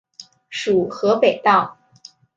[0.49, 1.77] 属河北道。